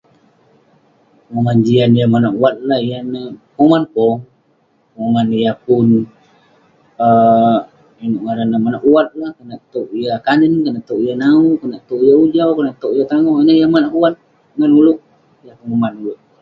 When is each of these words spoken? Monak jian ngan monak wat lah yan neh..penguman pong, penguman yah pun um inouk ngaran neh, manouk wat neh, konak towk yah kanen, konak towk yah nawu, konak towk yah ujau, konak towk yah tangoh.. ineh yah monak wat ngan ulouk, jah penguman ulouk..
Monak 1.33 1.57
jian 1.65 1.89
ngan 1.93 2.09
monak 2.13 2.33
wat 2.41 2.55
lah 2.69 2.79
yan 2.89 3.05
neh..penguman 3.13 3.83
pong, 3.93 4.17
penguman 4.93 5.27
yah 5.43 5.55
pun 5.65 5.85
um 7.05 7.57
inouk 8.05 8.21
ngaran 8.25 8.47
neh, 8.51 8.59
manouk 8.65 8.85
wat 8.93 9.09
neh, 9.19 9.31
konak 9.37 9.61
towk 9.73 9.87
yah 10.03 10.17
kanen, 10.27 10.51
konak 10.65 10.83
towk 10.87 11.01
yah 11.05 11.15
nawu, 11.21 11.49
konak 11.61 11.81
towk 11.87 12.01
yah 12.07 12.17
ujau, 12.23 12.49
konak 12.57 12.75
towk 12.81 12.93
yah 12.97 13.07
tangoh.. 13.11 13.37
ineh 13.41 13.57
yah 13.61 13.69
monak 13.73 13.93
wat 14.01 14.15
ngan 14.57 14.71
ulouk, 14.79 14.99
jah 15.45 15.55
penguman 15.59 15.93
ulouk.. 16.01 16.19